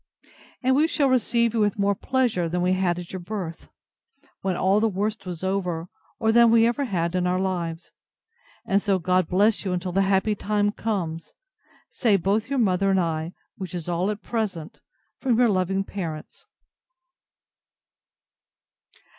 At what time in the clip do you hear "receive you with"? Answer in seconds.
1.09-1.77